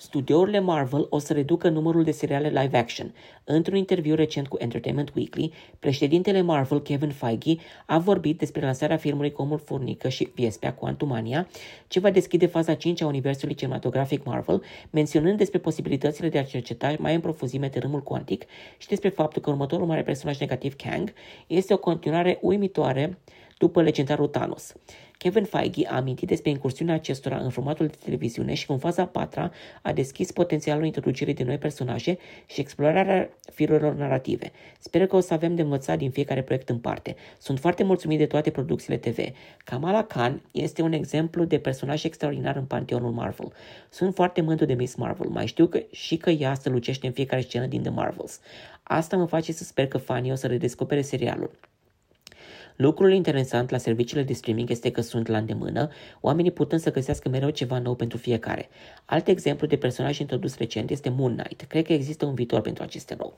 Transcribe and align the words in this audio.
Studiourile 0.00 0.58
Marvel 0.58 1.06
o 1.10 1.18
să 1.18 1.32
reducă 1.32 1.68
numărul 1.68 2.04
de 2.04 2.10
seriale 2.10 2.48
live 2.48 2.78
action. 2.78 3.14
Într-un 3.44 3.76
interviu 3.76 4.14
recent 4.14 4.48
cu 4.48 4.56
Entertainment 4.60 5.12
Weekly, 5.14 5.52
președintele 5.78 6.40
Marvel, 6.40 6.80
Kevin 6.80 7.10
Feige, 7.10 7.54
a 7.86 7.98
vorbit 7.98 8.38
despre 8.38 8.60
lansarea 8.60 8.96
filmului 8.96 9.32
Comul 9.32 9.58
Furnică 9.58 10.08
și 10.08 10.30
Viespea 10.34 10.74
Quantumania, 10.74 11.48
ce 11.88 12.00
va 12.00 12.10
deschide 12.10 12.46
faza 12.46 12.74
5 12.74 13.00
a 13.00 13.06
universului 13.06 13.54
cinematografic 13.54 14.24
Marvel, 14.24 14.62
menționând 14.90 15.38
despre 15.38 15.58
posibilitățile 15.58 16.28
de 16.28 16.38
a 16.38 16.44
cerceta 16.44 16.94
mai 16.98 17.14
în 17.14 17.20
profuzime 17.20 17.68
tărâmul 17.68 18.02
cuantic 18.02 18.44
și 18.78 18.88
despre 18.88 19.08
faptul 19.08 19.42
că 19.42 19.50
următorul 19.50 19.86
mare 19.86 20.02
personaj 20.02 20.38
negativ, 20.38 20.76
Kang, 20.76 21.12
este 21.46 21.72
o 21.72 21.78
continuare 21.78 22.38
uimitoare 22.40 23.18
după 23.58 23.82
legendarul 23.82 24.26
Thanos. 24.26 24.74
Kevin 25.22 25.44
Feige 25.44 25.86
a 25.86 25.96
amintit 25.96 26.28
despre 26.28 26.50
incursiunea 26.50 26.94
acestora 26.94 27.36
în 27.36 27.50
formatul 27.50 27.86
de 27.86 27.96
televiziune 28.04 28.54
și 28.54 28.66
cum 28.66 28.78
faza 28.78 29.06
patra 29.06 29.50
a 29.82 29.92
deschis 29.92 30.32
potențialul 30.32 30.84
introducerii 30.84 31.34
de 31.34 31.44
noi 31.44 31.58
personaje 31.58 32.18
și 32.46 32.60
explorarea 32.60 33.30
firurilor 33.52 33.94
narrative. 33.94 34.52
Sper 34.78 35.06
că 35.06 35.16
o 35.16 35.20
să 35.20 35.34
avem 35.34 35.54
de 35.54 35.62
învățat 35.62 35.98
din 35.98 36.10
fiecare 36.10 36.42
proiect 36.42 36.68
în 36.68 36.78
parte. 36.78 37.16
Sunt 37.38 37.58
foarte 37.58 37.82
mulțumit 37.82 38.18
de 38.18 38.26
toate 38.26 38.50
producțiile 38.50 38.96
TV. 38.96 39.18
Kamala 39.64 40.04
Khan 40.04 40.42
este 40.52 40.82
un 40.82 40.92
exemplu 40.92 41.44
de 41.44 41.58
personaj 41.58 42.04
extraordinar 42.04 42.56
în 42.56 42.64
panteonul 42.64 43.10
Marvel. 43.10 43.52
Sunt 43.90 44.14
foarte 44.14 44.40
mândru 44.40 44.64
de 44.64 44.74
Miss 44.74 44.94
Marvel. 44.94 45.28
Mai 45.28 45.46
știu 45.46 45.66
că 45.66 45.82
și 45.90 46.16
că 46.16 46.30
ea 46.30 46.54
se 46.54 46.68
lucește 46.68 47.06
în 47.06 47.12
fiecare 47.12 47.42
scenă 47.42 47.66
din 47.66 47.82
The 47.82 47.90
Marvels. 47.90 48.40
Asta 48.82 49.16
mă 49.16 49.26
face 49.26 49.52
să 49.52 49.64
sper 49.64 49.86
că 49.86 49.98
fanii 49.98 50.32
o 50.32 50.34
să 50.34 50.46
redescopere 50.46 51.00
serialul. 51.00 51.50
Lucrul 52.80 53.12
interesant 53.12 53.70
la 53.70 53.78
serviciile 53.78 54.22
de 54.22 54.32
streaming 54.32 54.70
este 54.70 54.90
că 54.90 55.00
sunt 55.00 55.26
la 55.26 55.38
îndemână, 55.38 55.88
oamenii 56.20 56.50
putând 56.50 56.80
să 56.80 56.90
găsească 56.90 57.28
mereu 57.28 57.50
ceva 57.50 57.78
nou 57.78 57.94
pentru 57.94 58.18
fiecare. 58.18 58.68
Alt 59.04 59.28
exemplu 59.28 59.66
de 59.66 59.76
personaj 59.76 60.18
introdus 60.18 60.56
recent 60.56 60.90
este 60.90 61.08
Moon 61.08 61.36
Knight. 61.36 61.62
Cred 61.62 61.84
că 61.84 61.92
există 61.92 62.24
un 62.26 62.34
viitor 62.34 62.60
pentru 62.60 62.82
aceste 62.82 63.14
rol. 63.14 63.32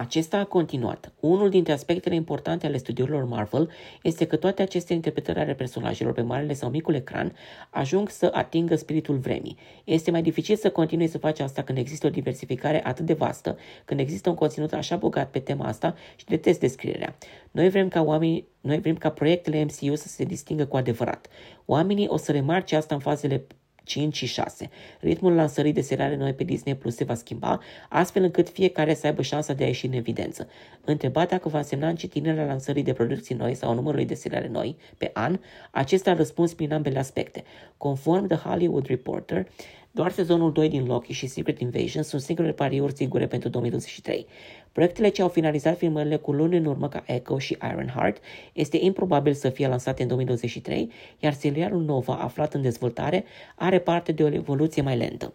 Acesta 0.00 0.38
a 0.38 0.44
continuat. 0.44 1.12
Unul 1.20 1.48
dintre 1.48 1.72
aspectele 1.72 2.14
importante 2.14 2.66
ale 2.66 2.76
studiilor 2.76 3.24
Marvel 3.24 3.70
este 4.02 4.26
că 4.26 4.36
toate 4.36 4.62
aceste 4.62 4.92
interpretări 4.92 5.38
ale 5.38 5.54
personajelor 5.54 6.12
pe 6.12 6.22
marele 6.22 6.52
sau 6.52 6.70
micul 6.70 6.94
ecran 6.94 7.36
ajung 7.70 8.08
să 8.08 8.30
atingă 8.34 8.76
spiritul 8.76 9.16
vremii. 9.16 9.56
Este 9.84 10.10
mai 10.10 10.22
dificil 10.22 10.56
să 10.56 10.70
continui 10.70 11.06
să 11.06 11.18
faci 11.18 11.40
asta 11.40 11.62
când 11.62 11.78
există 11.78 12.06
o 12.06 12.10
diversificare 12.10 12.86
atât 12.86 13.06
de 13.06 13.12
vastă, 13.12 13.58
când 13.84 14.00
există 14.00 14.28
un 14.28 14.34
conținut 14.34 14.72
așa 14.72 14.96
bogat 14.96 15.30
pe 15.30 15.38
tema 15.38 15.66
asta 15.66 15.94
și 16.16 16.24
detest 16.24 16.60
descrierea. 16.60 17.16
Noi 17.50 17.68
vrem 17.68 17.88
ca 17.88 18.02
oamenii 18.02 18.48
noi 18.60 18.78
vrem 18.78 18.96
ca 18.96 19.10
proiectele 19.10 19.64
MCU 19.64 19.94
să 19.94 20.08
se 20.08 20.24
distingă 20.24 20.66
cu 20.66 20.76
adevărat. 20.76 21.26
Oamenii 21.66 22.08
o 22.08 22.16
să 22.16 22.32
remarce 22.32 22.76
asta 22.76 22.94
în 22.94 23.00
fazele 23.00 23.46
5 23.90 24.16
și 24.16 24.26
6. 24.26 24.70
Ritmul 25.00 25.34
lansării 25.34 25.72
de 25.72 25.80
seriale 25.80 26.16
noi 26.16 26.32
pe 26.32 26.44
Disney 26.44 26.76
Plus 26.76 26.94
se 26.94 27.04
va 27.04 27.14
schimba, 27.14 27.60
astfel 27.88 28.22
încât 28.22 28.48
fiecare 28.48 28.94
să 28.94 29.06
aibă 29.06 29.22
șansa 29.22 29.52
de 29.52 29.64
a 29.64 29.66
ieși 29.66 29.86
în 29.86 29.92
evidență. 29.92 30.48
Întrebat 30.84 31.28
dacă 31.28 31.48
va 31.48 31.58
însemna 31.58 31.88
încetinirea 31.88 32.44
lansării 32.44 32.82
de 32.82 32.92
producții 32.92 33.34
noi 33.34 33.54
sau 33.54 33.74
numărului 33.74 34.06
de 34.06 34.14
seriale 34.14 34.48
noi 34.48 34.76
pe 34.98 35.10
an, 35.14 35.38
acesta 35.70 36.10
a 36.10 36.14
răspuns 36.14 36.54
prin 36.54 36.72
ambele 36.72 36.98
aspecte. 36.98 37.44
Conform 37.76 38.26
The 38.26 38.36
Hollywood 38.36 38.86
Reporter, 38.86 39.46
doar 39.90 40.10
sezonul 40.10 40.52
2 40.52 40.68
din 40.68 40.86
Loki 40.86 41.12
și 41.12 41.26
Secret 41.26 41.58
Invasion 41.60 42.02
sunt 42.02 42.22
singurele 42.22 42.52
pariuri 42.52 42.92
sigure 42.92 43.26
pentru 43.26 43.48
2023. 43.48 44.26
Proiectele 44.72 45.08
ce 45.08 45.22
au 45.22 45.28
finalizat 45.28 45.76
filmările 45.76 46.16
cu 46.16 46.32
luni 46.32 46.56
în 46.56 46.64
urmă 46.64 46.88
ca 46.88 47.02
Echo 47.06 47.38
și 47.38 47.56
Ironheart 47.70 48.22
este 48.52 48.78
improbabil 48.80 49.34
să 49.34 49.48
fie 49.48 49.68
lansate 49.68 50.02
în 50.02 50.08
2023, 50.08 50.90
iar 51.18 51.32
serialul 51.32 51.82
Nova, 51.82 52.14
aflat 52.14 52.54
în 52.54 52.62
dezvoltare, 52.62 53.24
are 53.54 53.78
parte 53.78 54.12
de 54.12 54.22
o 54.22 54.32
evoluție 54.32 54.82
mai 54.82 54.96
lentă. 54.96 55.32